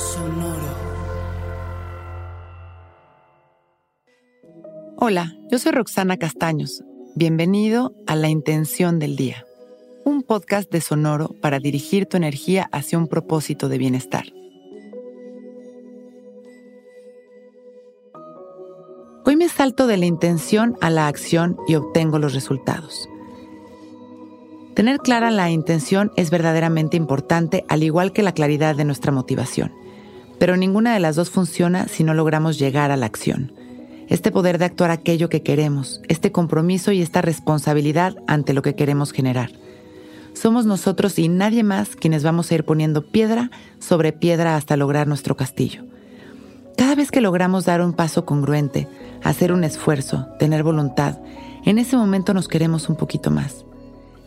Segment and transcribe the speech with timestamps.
[0.00, 0.56] Sonoro.
[4.96, 6.82] Hola, yo soy Roxana Castaños.
[7.14, 9.44] Bienvenido a La Intención del Día,
[10.06, 14.24] un podcast de Sonoro para dirigir tu energía hacia un propósito de bienestar.
[19.26, 23.06] Hoy me salto de la intención a la acción y obtengo los resultados.
[24.74, 29.72] Tener clara la intención es verdaderamente importante, al igual que la claridad de nuestra motivación.
[30.40, 33.52] Pero ninguna de las dos funciona si no logramos llegar a la acción.
[34.08, 38.74] Este poder de actuar aquello que queremos, este compromiso y esta responsabilidad ante lo que
[38.74, 39.50] queremos generar.
[40.32, 45.06] Somos nosotros y nadie más quienes vamos a ir poniendo piedra sobre piedra hasta lograr
[45.06, 45.84] nuestro castillo.
[46.76, 48.88] Cada vez que logramos dar un paso congruente,
[49.22, 51.18] hacer un esfuerzo, tener voluntad,
[51.66, 53.66] en ese momento nos queremos un poquito más.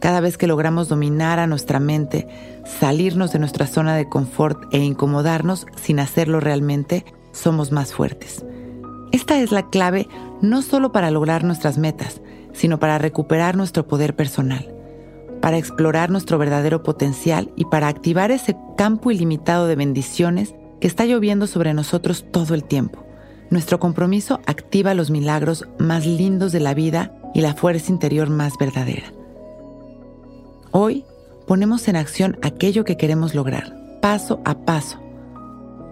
[0.00, 2.26] Cada vez que logramos dominar a nuestra mente,
[2.64, 8.44] salirnos de nuestra zona de confort e incomodarnos sin hacerlo realmente, somos más fuertes.
[9.12, 10.08] Esta es la clave
[10.40, 12.22] no solo para lograr nuestras metas,
[12.54, 14.74] sino para recuperar nuestro poder personal,
[15.42, 21.04] para explorar nuestro verdadero potencial y para activar ese campo ilimitado de bendiciones que está
[21.04, 23.04] lloviendo sobre nosotros todo el tiempo.
[23.50, 28.54] Nuestro compromiso activa los milagros más lindos de la vida y la fuerza interior más
[28.58, 29.12] verdadera.
[30.72, 31.04] Hoy
[31.48, 35.00] ponemos en acción aquello que queremos lograr, paso a paso.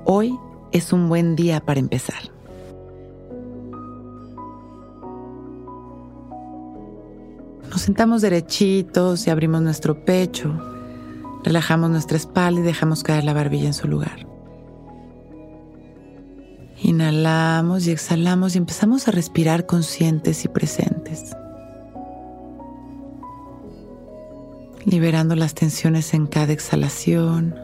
[0.04, 0.38] Hoy
[0.70, 2.30] es un buen día para empezar.
[7.68, 10.54] Nos sentamos derechitos y abrimos nuestro pecho,
[11.42, 14.28] relajamos nuestra espalda y dejamos caer la barbilla en su lugar.
[16.80, 21.34] Inhalamos y exhalamos y empezamos a respirar conscientes y presentes.
[24.84, 27.54] Liberando las tensiones en cada exhalación.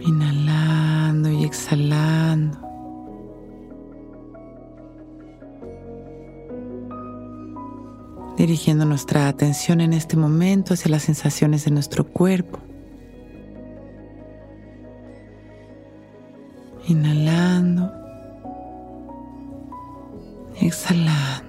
[0.00, 2.58] Inhalando y exhalando.
[8.36, 12.58] Dirigiendo nuestra atención en este momento hacia las sensaciones de nuestro cuerpo.
[16.86, 17.35] Inhalando
[20.66, 21.44] exhalando.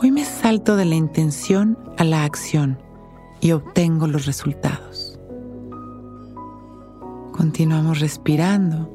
[0.00, 2.78] Hoy me salto de la intención a la acción
[3.40, 5.18] y obtengo los resultados.
[7.32, 8.90] Continuamos respirando,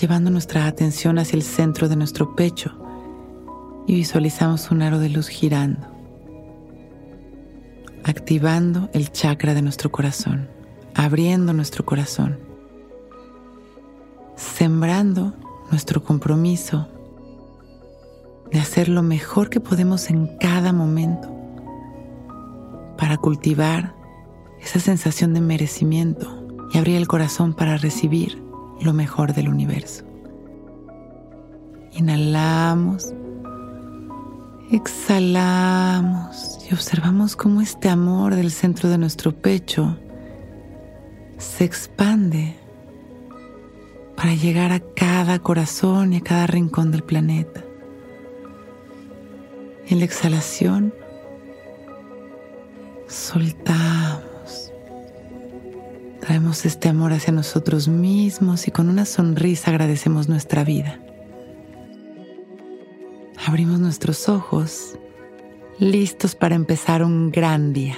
[0.00, 2.72] llevando nuestra atención hacia el centro de nuestro pecho
[3.86, 5.86] y visualizamos un aro de luz girando,
[8.04, 10.48] activando el chakra de nuestro corazón,
[10.94, 12.47] abriendo nuestro corazón
[14.58, 15.34] sembrando
[15.70, 16.88] nuestro compromiso
[18.50, 21.28] de hacer lo mejor que podemos en cada momento
[22.98, 23.94] para cultivar
[24.60, 28.42] esa sensación de merecimiento y abrir el corazón para recibir
[28.80, 30.02] lo mejor del universo.
[31.92, 33.14] Inhalamos,
[34.72, 39.96] exhalamos y observamos cómo este amor del centro de nuestro pecho
[41.36, 42.56] se expande
[44.18, 47.62] para llegar a cada corazón y a cada rincón del planeta.
[49.86, 50.92] En la exhalación,
[53.06, 54.72] soltamos.
[56.18, 60.98] Traemos este amor hacia nosotros mismos y con una sonrisa agradecemos nuestra vida.
[63.46, 64.98] Abrimos nuestros ojos,
[65.78, 67.96] listos para empezar un gran día.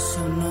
[0.00, 0.49] Sonoro.